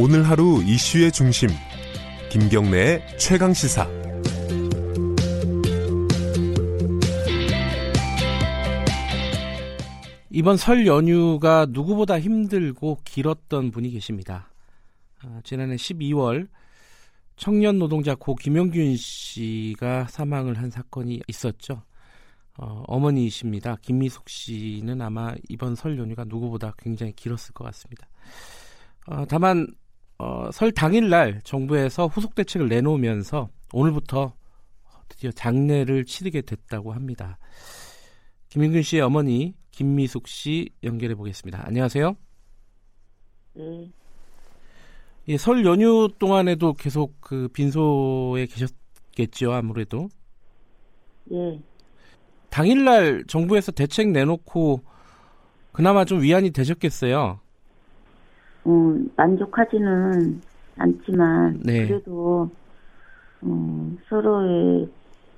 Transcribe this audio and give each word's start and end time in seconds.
오늘 0.00 0.22
하루 0.22 0.62
이슈의 0.62 1.10
중심 1.10 1.48
김경래의 2.30 3.18
최강 3.18 3.52
시사 3.52 3.84
이번 10.30 10.56
설 10.56 10.86
연휴가 10.86 11.66
누구보다 11.68 12.20
힘들고 12.20 13.00
길었던 13.02 13.72
분이 13.72 13.90
계십니다. 13.90 14.52
아, 15.20 15.40
지난해 15.42 15.74
12월 15.74 16.46
청년 17.34 17.80
노동자 17.80 18.14
고 18.14 18.36
김영균 18.36 18.94
씨가 18.96 20.06
사망을 20.06 20.58
한 20.58 20.70
사건이 20.70 21.22
있었죠. 21.26 21.82
어, 22.56 22.84
어머니이십니다. 22.86 23.78
김미숙 23.82 24.28
씨는 24.28 25.02
아마 25.02 25.34
이번 25.48 25.74
설 25.74 25.98
연휴가 25.98 26.22
누구보다 26.22 26.72
굉장히 26.78 27.12
길었을 27.14 27.52
것 27.52 27.64
같습니다. 27.64 28.06
어, 29.08 29.24
다만 29.26 29.66
어, 30.18 30.50
설 30.52 30.72
당일날 30.72 31.40
정부에서 31.44 32.08
후속 32.08 32.34
대책을 32.34 32.68
내놓으면서 32.68 33.48
오늘부터 33.72 34.34
드디어 35.08 35.30
장례를 35.30 36.04
치르게 36.04 36.42
됐다고 36.42 36.92
합니다. 36.92 37.38
김민균 38.48 38.82
씨의 38.82 39.02
어머니 39.02 39.54
김미숙 39.70 40.26
씨 40.26 40.70
연결해 40.82 41.14
보겠습니다. 41.14 41.62
안녕하세요. 41.64 42.16
네. 43.54 43.90
예, 45.28 45.36
설 45.36 45.64
연휴 45.64 46.08
동안에도 46.18 46.72
계속 46.72 47.20
그 47.20 47.48
빈소에 47.52 48.46
계셨겠죠, 48.46 49.52
아무래도. 49.52 50.08
예. 51.32 51.60
당일날 52.50 53.24
정부에서 53.28 53.70
대책 53.72 54.08
내놓고 54.08 54.82
그나마 55.70 56.04
좀 56.04 56.22
위안이 56.22 56.50
되셨겠어요. 56.50 57.40
어, 58.64 58.94
만족하지는 59.16 60.40
않지만 60.76 61.60
네. 61.62 61.86
그래도 61.86 62.50
어, 63.40 63.92
서로의 64.08 64.88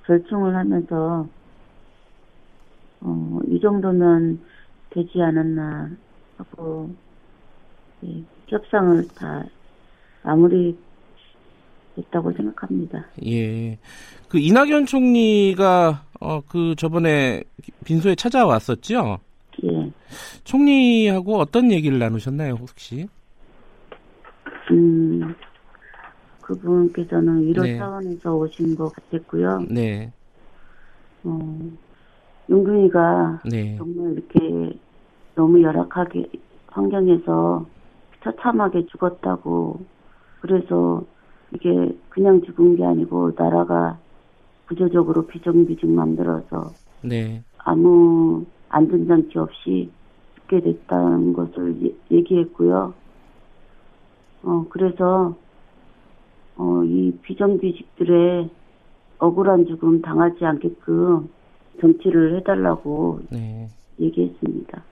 절충을 0.05 0.55
하면서 0.55 1.27
어, 3.01 3.39
이 3.47 3.59
정도면 3.59 4.39
되지 4.91 5.21
않았나 5.21 5.89
하고 6.37 6.89
예, 8.03 8.23
협상을 8.47 9.07
다 9.15 9.43
마무리 10.23 10.77
됐다고 11.95 12.31
생각합니다. 12.33 13.05
예. 13.25 13.77
그 14.27 14.39
이낙연 14.39 14.85
총리가 14.85 16.05
어 16.19 16.41
그 16.47 16.75
저번에 16.75 17.43
빈소에 17.83 18.15
찾아왔었죠. 18.15 19.19
예. 20.11 20.43
총리하고 20.43 21.37
어떤 21.37 21.71
얘기를 21.71 21.97
나누셨나요, 21.99 22.55
혹시? 22.55 23.07
음, 24.71 25.33
그분께서는 26.41 27.41
위로 27.43 27.63
네. 27.63 27.77
차원에서 27.77 28.35
오신 28.35 28.75
것 28.75 28.93
같았고요. 28.93 29.65
네. 29.69 30.11
어, 31.23 31.59
용균이가 32.49 33.41
네. 33.45 33.77
정말 33.77 34.13
이렇게 34.13 34.79
너무 35.35 35.61
열악하게 35.61 36.29
환경에서 36.67 37.65
처참하게 38.23 38.85
죽었다고 38.87 39.85
그래서 40.41 41.03
이게 41.53 41.69
그냥 42.09 42.41
죽은 42.43 42.75
게 42.75 42.85
아니고 42.85 43.31
나라가 43.37 43.97
구조적으로 44.67 45.25
비정규직 45.27 45.89
만들어서 45.89 46.71
네. 47.01 47.43
아무 47.59 48.45
안전장치 48.69 49.37
없이 49.37 49.91
죽게 50.51 50.59
됐다는 50.61 51.31
것을 51.33 51.77
예- 51.83 52.15
얘기했고요. 52.17 52.93
어 54.43 54.65
그래서 54.69 55.35
어 56.57 56.83
이 56.83 57.11
비정규직들의 57.21 58.49
억울한 59.19 59.65
죽음 59.67 60.01
당하지 60.01 60.43
않게끔 60.43 61.29
정치를 61.79 62.37
해달라고 62.37 63.21
네. 63.31 63.69
얘기했습니다. 63.99 64.83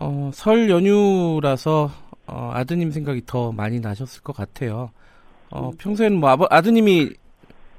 어, 0.00 0.30
설 0.32 0.70
연휴라서 0.70 1.90
어, 2.26 2.50
아드님 2.54 2.90
생각이 2.90 3.22
더 3.26 3.52
많이 3.52 3.80
나셨을 3.80 4.22
것 4.22 4.34
같아요. 4.34 4.90
어, 5.50 5.70
평소에는 5.78 6.18
뭐 6.20 6.30
아버, 6.30 6.46
아드님이 6.50 7.10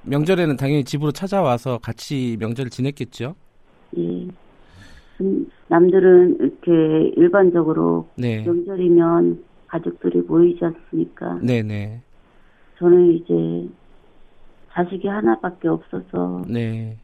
명절에는 0.03 0.58
당연히 0.58 0.84
집으로 0.84 1.12
찾아와서 1.12 1.78
같이 1.79 2.35
명절을 2.40 2.69
지냈겠죠. 2.69 3.35
예. 5.19 5.24
음, 5.24 5.50
남들은 5.68 6.38
이렇게 6.40 7.13
일반적으로 7.16 8.07
네. 8.16 8.44
명절이면 8.44 9.44
가족들이 9.68 10.22
모이지 10.22 10.63
않습니까? 10.66 11.40
네, 11.41 11.62
네. 11.62 12.02
저는 12.78 13.13
이제 13.13 13.69
자식이 14.72 15.08
하나밖에 15.08 15.68
없어서 15.68 16.44
네. 16.47 16.97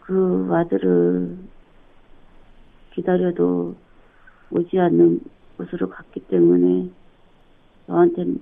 그 0.00 0.48
아들을 0.50 1.36
기다려도 2.94 3.74
오지 4.50 4.78
않는 4.78 5.20
곳으로 5.56 5.88
갔기 5.88 6.20
때문에 6.20 6.90
저한테는 7.86 8.40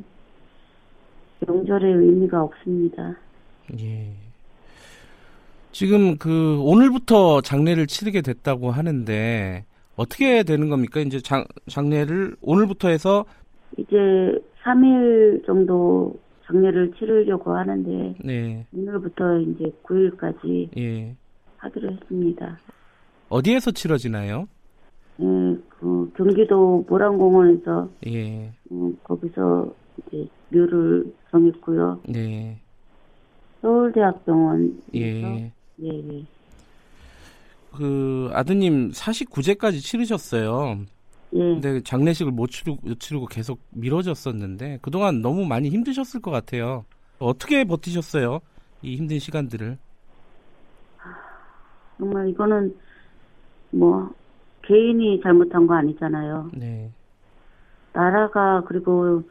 명절의 1.47 1.95
의미가 1.95 2.43
없습니다. 2.43 3.17
예. 3.79 4.30
지금 5.81 6.19
그 6.19 6.61
오늘부터 6.61 7.41
장례를 7.41 7.87
치르게 7.87 8.21
됐다고 8.21 8.71
하는데 8.71 9.65
어떻게 9.97 10.43
되는 10.43 10.69
겁니까? 10.69 11.01
이제 11.01 11.21
장, 11.21 11.47
장례를 11.71 12.37
오늘부터 12.43 12.89
해서 12.89 13.25
이제 13.79 13.97
3일 14.63 15.47
정도 15.47 16.15
장례를 16.45 16.93
치르려고 16.99 17.57
하는데 17.57 18.15
네. 18.23 18.67
오늘부터 18.77 19.39
이제 19.39 19.73
9일까지 19.85 20.69
예. 20.77 21.17
하기로 21.57 21.93
했습니다. 21.93 22.59
어디에서 23.31 23.71
치러지나요? 23.71 24.49
예, 25.21 25.25
그 25.71 26.13
경기도 26.15 26.85
모란공원에서 26.91 27.89
예. 28.07 28.53
어, 28.71 28.93
거기서 29.03 29.73
이제 29.97 30.29
묘를 30.51 31.11
정했고요. 31.31 32.01
네. 32.07 32.59
서울대학병원 33.63 34.83
예. 34.95 35.53
예, 35.83 35.89
예. 35.89 36.25
그 37.77 38.31
아드님 38.33 38.91
49제까지 38.91 39.81
치르셨어요. 39.81 40.81
예. 41.35 41.39
근데 41.39 41.81
장례식을 41.83 42.33
못 42.33 42.49
치르고, 42.49 42.79
못 42.83 42.99
치르고 42.99 43.27
계속 43.27 43.61
미뤄졌었는데 43.71 44.81
그동안 44.83 45.23
너무 45.23 45.45
많이 45.45 45.69
힘드셨을 45.69 46.21
것 46.21 46.31
같아요. 46.31 46.85
어떻게 47.19 47.65
버티셨어요? 47.65 48.41
이 48.83 48.97
힘든 48.97 49.19
시간들을. 49.19 49.79
정말 51.99 52.29
이거는 52.31 52.75
뭐 53.71 54.11
개인이 54.63 55.21
잘못한 55.23 55.67
거 55.67 55.75
아니잖아요. 55.75 56.51
네. 56.55 56.91
나라가 57.93 58.63
그리고 58.67 59.23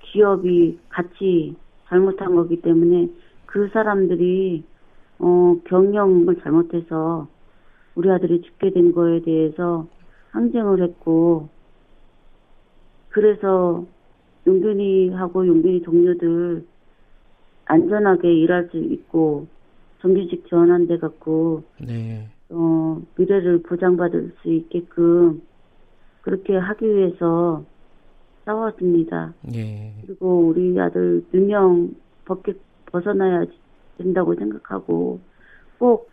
기업이 0.00 0.78
같이 0.88 1.54
잘못한 1.88 2.34
거기 2.34 2.60
때문에 2.60 3.08
그 3.46 3.68
사람들이 3.72 4.64
어 5.22 5.56
경영을 5.64 6.36
잘못해서 6.42 7.28
우리 7.94 8.10
아들이 8.10 8.42
죽게 8.42 8.70
된 8.72 8.92
거에 8.92 9.22
대해서 9.22 9.86
항쟁을 10.32 10.82
했고 10.82 11.48
그래서 13.10 13.86
용균이하고 14.46 15.46
용균이 15.46 15.82
동료들 15.82 16.66
안전하게 17.66 18.34
일할 18.34 18.68
수 18.70 18.78
있고 18.78 19.46
정규직 20.00 20.48
지원한 20.48 20.88
데 20.88 20.98
갖고 20.98 21.62
네. 21.80 22.28
어, 22.50 23.00
미래를 23.16 23.62
보장받을 23.62 24.34
수 24.42 24.50
있게끔 24.50 25.40
그렇게 26.22 26.56
하기 26.56 26.84
위해서 26.84 27.64
싸웠습니다. 28.44 29.34
예. 29.54 29.94
그리고 30.04 30.48
우리 30.48 30.78
아들 30.80 31.24
누명 31.32 31.94
벗게 32.24 32.54
벗어나야 32.86 33.44
된다고 34.02 34.34
생각하고 34.34 35.20
꼭 35.78 36.10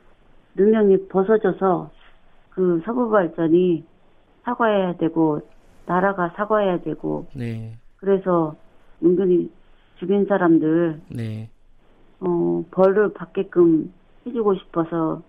누명이 0.56 1.08
벗어져서 1.08 1.92
그 2.52 2.82
서부 2.86 3.10
발전이 3.10 3.86
사과해야 4.44 4.94
되고 4.98 5.42
나라가 5.86 6.30
사과해야 6.36 6.82
되고 6.82 7.28
네. 7.36 7.78
그래서 7.98 8.56
은근히 9.04 9.52
죽인 9.98 10.26
사람들 10.26 11.02
네. 11.10 11.50
어, 12.20 12.64
벌을 12.72 13.14
받게끔 13.14 13.94
해주고 14.26 14.56
싶어서 14.56 15.22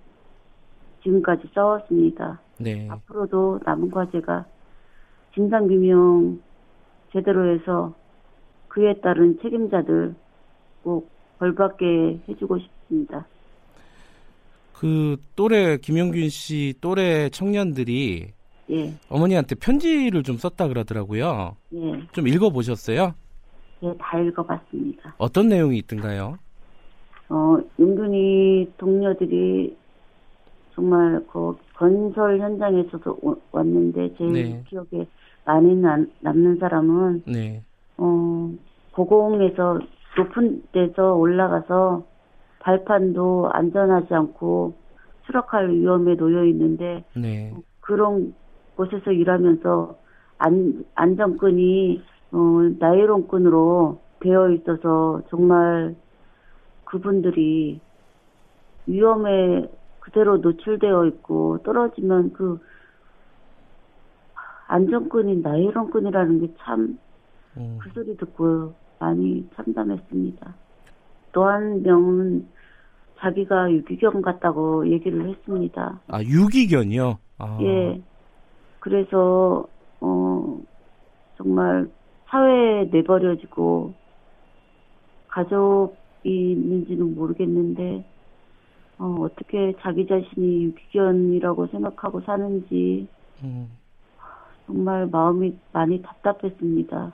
지금까지 1.03 1.49
싸웠습니다. 1.55 2.41
네. 2.59 2.89
앞으로도 2.91 3.61
남은 3.65 3.91
과제가 3.91 4.45
진상규명 5.35 6.41
제대로 7.13 7.53
해서 7.55 7.95
그에 8.69 9.01
따른 9.01 9.39
책임자들 9.41 10.15
꼭 10.83 11.11
벌받게 11.41 12.21
해주고 12.29 12.59
싶습니다. 12.59 13.27
그 14.75 15.17
또래 15.37 15.79
김영균 15.79 16.29
씨 16.29 16.75
또래 16.81 17.29
청년들이 17.31 18.29
예, 18.71 18.95
어머니한테 19.09 19.57
편지를 19.57 20.23
좀 20.23 20.37
썼다 20.37 20.69
그러더라고요. 20.69 21.57
예. 21.75 22.03
좀 22.13 22.29
읽어 22.29 22.51
보셨어요? 22.51 23.15
예, 23.83 23.95
다 23.99 24.21
읽어봤습니다. 24.21 25.15
어떤 25.19 25.49
내용이 25.49 25.79
있던가요? 25.79 26.39
어, 27.31 27.57
은근히 27.81 28.71
동료들이 28.77 29.77
정말 30.75 31.25
그 31.33 31.57
건설 31.75 32.39
현장에서도 32.39 33.19
오- 33.23 33.37
왔는데 33.51 34.15
제 34.17 34.25
네. 34.25 34.63
기억에 34.69 35.07
많이 35.45 35.75
남, 35.75 36.07
남는 36.21 36.59
사람은 36.59 37.23
네. 37.27 37.63
어, 37.97 38.51
고공에서 38.93 39.81
높은 40.17 40.63
데서 40.73 41.15
올라가서 41.15 42.05
발판도 42.61 43.51
안전하지 43.53 44.15
않고 44.15 44.75
추락할 45.27 45.71
위험에 45.71 46.17
놓여 46.17 46.45
있는데 46.45 47.05
네. 47.17 47.55
그런 47.81 48.35
곳에서 48.77 49.13
일하면서 49.13 49.97
안, 50.39 50.85
안전끈이 50.95 52.03
어, 52.33 52.39
나이론끈으로 52.79 54.01
되어 54.21 54.51
있어서 54.51 55.23
정말 55.29 55.95
그분들이 56.85 57.81
위험에 58.87 59.69
그대로 60.01 60.39
노출되어 60.39 61.07
있고 61.07 61.59
떨어지면 61.63 62.33
그 62.33 62.61
안전끈이 64.67 65.37
나이론끈이라는 65.43 66.41
게 66.41 66.55
참그 66.59 66.97
음, 67.57 67.79
소리 67.93 68.17
듣고 68.17 68.75
많이 69.01 69.49
참담했습니다. 69.57 70.55
또한 71.33 71.83
명은 71.83 72.47
자기가 73.19 73.73
유기견 73.73 74.23
같다고 74.23 74.89
얘기를 74.89 75.29
했습니다. 75.29 76.01
아, 76.09 76.23
유기견이요? 76.23 77.19
아, 77.39 77.59
예. 77.63 78.01
그래서, 78.79 79.67
어, 80.01 80.61
정말 81.37 81.91
사회에 82.29 82.89
내버려지고, 82.91 83.95
가족이 85.29 86.53
있는지는 86.53 87.15
모르겠는데, 87.15 88.05
어, 88.99 89.17
어떻게 89.21 89.75
자기 89.81 90.07
자신이 90.07 90.65
유기견이라고 90.65 91.67
생각하고 91.69 92.21
사는지, 92.23 93.07
음, 93.43 93.71
정말 94.67 95.07
마음이 95.07 95.57
많이 95.73 96.01
답답했습니다. 96.03 97.13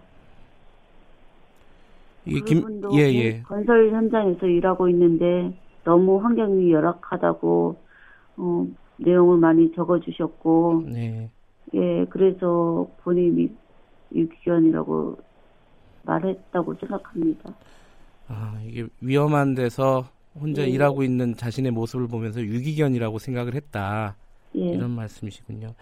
이게 2.26 2.40
김, 2.40 2.61
그분도 2.61 2.90
예, 2.99 3.02
예. 3.14 3.43
건설 3.43 3.90
현장에서 3.90 4.46
일하고 4.46 4.88
있는데 4.88 5.56
너무 5.84 6.19
환경이 6.23 6.73
열악하다고 6.73 7.76
어, 8.38 8.67
내용을 8.99 9.38
많이 9.38 9.73
적어주셨고 9.73 10.84
네. 10.87 11.31
예 11.75 12.05
그래서 12.11 12.88
본인이 13.02 13.50
유기견이라고 14.14 15.19
말했다고 16.02 16.75
생각합니다. 16.75 17.55
아, 18.28 18.58
이게 18.64 18.87
위험한 19.00 19.55
데서 19.55 20.08
혼자 20.38 20.62
예. 20.62 20.69
일하고 20.69 21.02
있는 21.02 21.34
자신의 21.34 21.73
모습을 21.73 22.08
보면서 22.08 22.40
유기견이라고 22.40 23.19
생각을 23.19 23.55
했다. 23.55 24.17
예, 24.56 24.70
이런 24.70 24.90
말씀이시군요. 24.93 25.75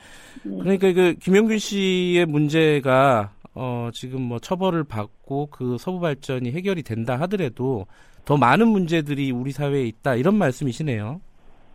네. 0.45 0.59
그러니까 0.59 0.93
그 0.93 1.15
김영균 1.21 1.59
씨의 1.59 2.27
문제가 2.27 3.33
어 3.55 3.91
지금 3.93 4.23
뭐 4.23 4.39
처벌을 4.39 4.85
받고 4.85 5.49
그 5.51 5.79
서부 5.79 6.01
발전이 6.01 6.51
해결이 6.51 6.83
된다 6.83 7.17
하더라도 7.21 7.87
더 8.25 8.37
많은 8.37 8.69
문제들이 8.69 9.31
우리 9.31 9.53
사회에 9.53 9.85
있다 9.85 10.17
이런 10.17 10.37
말씀이시네요. 10.37 11.21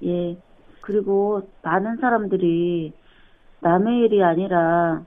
예 0.04 0.38
그리고 0.81 1.50
많은 1.62 1.98
사람들이 1.98 2.92
남의 3.62 4.06
일이 4.06 4.24
아니라 4.24 5.04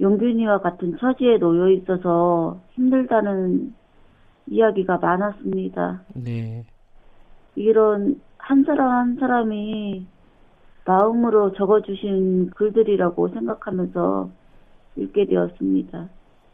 용균이와 0.00 0.60
같은 0.60 0.96
처지에 0.98 1.38
놓여 1.38 1.70
있어서 1.70 2.60
힘들다는 2.72 3.74
이야기가 4.46 4.98
많았습니다. 4.98 6.02
네. 6.14 6.64
이런 7.54 8.20
한 8.38 8.64
사람 8.64 8.90
한 8.90 9.16
사람이 9.18 10.06
마음으로 10.84 11.52
적어주신 11.52 12.50
글들이라고 12.50 13.28
생각하면서 13.28 14.30
읽게 14.96 15.26
되었습니다. 15.26 16.08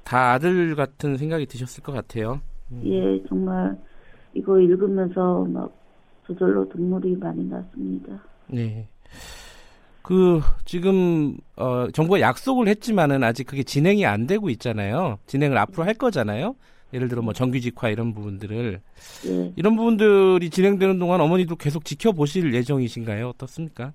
다 0.04 0.32
아들 0.32 0.74
같은 0.74 1.16
생각이 1.16 1.46
드셨을 1.46 1.82
것 1.82 1.92
같아요. 1.92 2.40
음. 2.72 2.82
예, 2.84 3.22
정말 3.28 3.78
이거 4.34 4.58
읽으면서 4.58 5.44
막 5.44 5.72
저절로 6.26 6.68
눈물이 6.74 7.16
많이 7.16 7.44
났습니다. 7.44 8.22
네. 8.48 8.88
그 10.02 10.40
지금 10.64 11.36
어 11.56 11.88
정부가 11.92 12.20
약속을 12.20 12.68
했지만은 12.68 13.22
아직 13.22 13.44
그게 13.44 13.62
진행이 13.62 14.06
안 14.06 14.26
되고 14.26 14.48
있잖아요. 14.50 15.18
진행을 15.26 15.58
앞으로 15.58 15.84
할 15.84 15.94
거잖아요. 15.94 16.56
예를 16.92 17.08
들어 17.08 17.22
뭐 17.22 17.32
정규직화 17.32 17.90
이런 17.90 18.12
부분들을 18.14 18.80
예, 19.28 19.52
이런 19.54 19.76
부분들이 19.76 20.50
진행되는 20.50 20.98
동안 20.98 21.20
어머니도 21.20 21.56
계속 21.56 21.84
지켜보실 21.84 22.52
예정이신가요? 22.54 23.28
어떻습니까? 23.28 23.92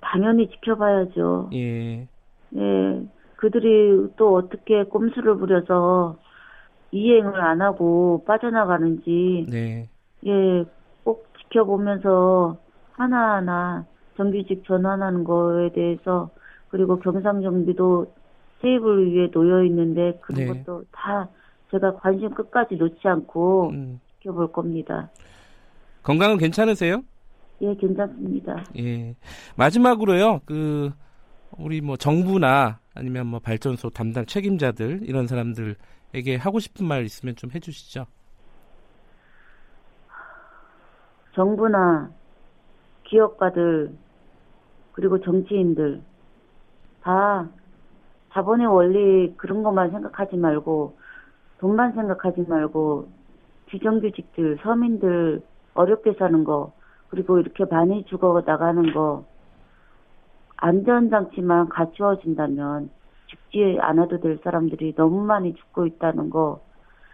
당연히 0.00 0.48
지켜봐야죠. 0.48 1.50
예. 1.52 2.08
예, 2.56 3.02
그들이 3.44 4.08
또 4.16 4.36
어떻게 4.36 4.84
꼼수를 4.84 5.36
부려서 5.36 6.16
이행을 6.92 7.38
안 7.38 7.60
하고 7.60 8.24
빠져나가는지 8.26 9.44
네. 9.50 9.86
예, 10.26 10.64
꼭 11.02 11.26
지켜보면서 11.38 12.56
하나하나 12.92 13.84
정규직 14.16 14.64
전환하는 14.66 15.24
거에 15.24 15.72
대해서 15.74 16.30
그리고 16.70 16.98
경상정비도 16.98 18.14
세입을 18.62 19.12
위해 19.12 19.30
놓여 19.30 19.62
있는데 19.64 20.18
그런 20.22 20.46
네. 20.46 20.46
것도 20.46 20.84
다 20.90 21.28
제가 21.70 21.96
관심 21.96 22.30
끝까지 22.30 22.76
놓지 22.76 23.06
않고 23.06 23.68
음. 23.74 24.00
지켜볼 24.20 24.52
겁니다. 24.52 25.10
건강은 26.02 26.38
괜찮으세요? 26.38 27.02
예, 27.60 27.74
괜찮습니다. 27.74 28.64
예. 28.78 29.14
마지막으로요. 29.56 30.40
그 30.46 30.92
우리 31.58 31.80
뭐 31.80 31.96
정부나 31.96 32.78
아니면 32.94 33.26
뭐 33.26 33.40
발전소 33.40 33.90
담당 33.90 34.26
책임자들 34.26 35.00
이런 35.02 35.26
사람들에게 35.26 36.36
하고 36.38 36.58
싶은 36.58 36.86
말 36.86 37.04
있으면 37.04 37.36
좀 37.36 37.50
해주시죠. 37.50 38.06
정부나 41.34 42.10
기업가들 43.04 43.92
그리고 44.92 45.20
정치인들 45.20 46.00
다 47.02 47.48
자본의 48.32 48.66
원리 48.66 49.34
그런 49.36 49.62
것만 49.62 49.90
생각하지 49.90 50.36
말고 50.36 50.96
돈만 51.58 51.92
생각하지 51.92 52.42
말고 52.48 53.08
비정규직들 53.66 54.58
서민들 54.62 55.42
어렵게 55.74 56.14
사는 56.14 56.44
거 56.44 56.72
그리고 57.08 57.38
이렇게 57.38 57.64
많이 57.64 58.04
죽어 58.04 58.42
나가는 58.44 58.92
거 58.92 59.24
안전장치만 60.56 61.68
갖추어진다면 61.68 62.90
죽지 63.26 63.78
않아도 63.80 64.20
될 64.20 64.38
사람들이 64.42 64.94
너무 64.94 65.24
많이 65.24 65.54
죽고 65.54 65.86
있다는 65.86 66.30
거 66.30 66.60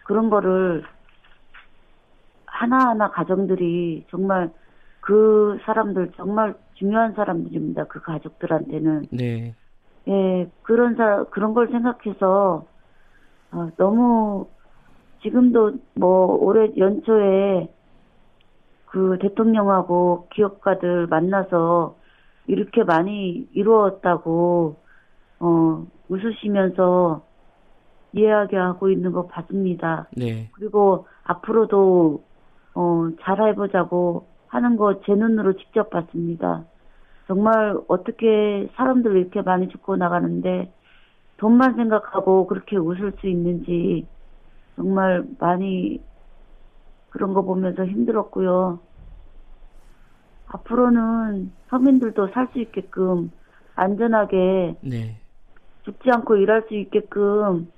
그런 0.04 0.30
거를 0.30 0.84
하나하나 2.46 3.10
가정들이 3.10 4.06
정말 4.10 4.50
그 5.00 5.58
사람들 5.64 6.12
정말 6.16 6.54
중요한 6.74 7.14
사람들입니다. 7.14 7.84
그 7.84 8.00
가족들한테는 8.00 9.06
네. 9.12 9.54
예 10.08 10.50
그런 10.62 10.96
사 10.96 11.24
그런 11.30 11.54
걸 11.54 11.68
생각해서 11.68 12.66
아, 13.50 13.70
너무 13.76 14.46
지금도 15.22 15.72
뭐 15.94 16.36
올해 16.36 16.72
연초에 16.76 17.68
그 18.86 19.18
대통령하고 19.20 20.28
기업가들 20.32 21.06
만나서 21.06 21.99
이렇게 22.50 22.84
많이 22.84 23.48
이루었다고 23.52 24.82
어 25.40 25.86
웃으시면서 26.08 27.26
이야기하고 28.12 28.90
있는 28.90 29.12
거 29.12 29.26
봤습니다. 29.28 30.08
네. 30.16 30.50
그리고 30.54 31.06
앞으로도 31.24 32.26
어, 32.74 33.08
잘해보자고 33.22 34.30
하는 34.48 34.76
거 34.76 35.00
제 35.06 35.14
눈으로 35.14 35.54
직접 35.56 35.90
봤습니다. 35.90 36.66
정말 37.26 37.76
어떻게 37.88 38.68
사람들 38.76 39.16
이렇게 39.16 39.42
많이 39.42 39.68
죽고 39.68 39.96
나가는데 39.96 40.72
돈만 41.38 41.76
생각하고 41.76 42.46
그렇게 42.48 42.76
웃을 42.76 43.12
수 43.20 43.28
있는지 43.28 44.08
정말 44.76 45.24
많이 45.40 46.04
그런 47.10 47.34
거 47.34 47.42
보면서 47.42 47.84
힘들었고요. 47.86 48.86
앞으로는 50.52 51.52
서민들도 51.68 52.28
살 52.34 52.48
수 52.52 52.60
있게끔 52.60 53.30
안전하게 53.76 54.76
네. 54.82 55.16
죽지 55.84 56.10
않고 56.10 56.36
일할 56.36 56.64
수 56.68 56.74
있게끔 56.74 57.70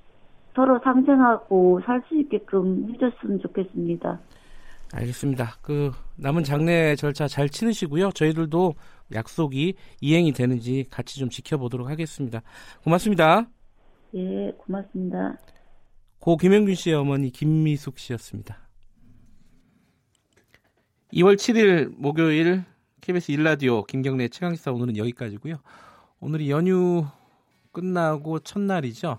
서로 0.54 0.80
상생하고 0.82 1.80
살 1.84 2.02
수 2.08 2.18
있게끔 2.18 2.92
해줬으면 2.92 3.40
좋겠습니다. 3.40 4.20
알겠습니다. 4.94 5.56
그 5.62 5.90
남은 6.16 6.44
장례 6.44 6.94
절차 6.96 7.26
잘 7.26 7.48
치르시고요. 7.48 8.10
저희들도 8.10 8.74
약속이 9.14 9.74
이행이 10.00 10.32
되는지 10.32 10.86
같이 10.90 11.18
좀 11.18 11.28
지켜보도록 11.30 11.88
하겠습니다. 11.88 12.42
고맙습니다. 12.84 13.46
예, 14.14 14.52
고맙습니다. 14.58 15.36
고 16.18 16.36
김영균 16.36 16.74
씨의 16.74 16.96
어머니 16.96 17.30
김미숙 17.30 17.98
씨였습니다. 17.98 18.58
2월 21.12 21.36
7일 21.36 21.92
목요일 21.98 22.64
KBS 23.02 23.32
일라디오 23.32 23.84
김경래 23.84 24.28
최강시사 24.28 24.72
오늘은 24.72 24.96
여기까지고요. 24.96 25.56
오늘이 26.20 26.50
연휴 26.50 27.06
끝나고 27.72 28.38
첫날이죠. 28.38 29.18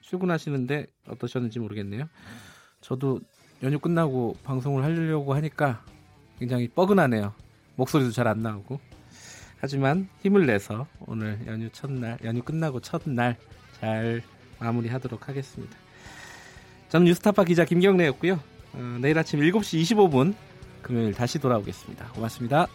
출근하시는데 0.00 0.86
어떠셨는지 1.08 1.58
모르겠네요. 1.58 2.08
저도 2.80 3.20
연휴 3.62 3.78
끝나고 3.78 4.36
방송을 4.44 4.82
하려고 4.82 5.34
하니까 5.34 5.84
굉장히 6.38 6.68
뻐근하네요. 6.68 7.34
목소리도 7.74 8.12
잘 8.12 8.26
안 8.28 8.40
나오고. 8.40 8.80
하지만 9.58 10.08
힘을 10.22 10.46
내서 10.46 10.86
오늘 11.00 11.38
연휴 11.46 11.68
첫날, 11.70 12.16
연휴 12.24 12.42
끝나고 12.42 12.80
첫날 12.80 13.36
잘 13.78 14.22
마무리하도록 14.58 15.28
하겠습니다. 15.28 15.76
저는 16.88 17.04
뉴스타파 17.06 17.44
기자 17.44 17.66
김경래였고요. 17.66 18.40
어, 18.72 18.98
내일 19.02 19.18
아침 19.18 19.40
7시 19.40 19.82
25분 19.82 20.34
금요일 20.82 21.14
다시 21.14 21.38
돌아오겠습니다. 21.38 22.08
고맙습니다. 22.12 22.66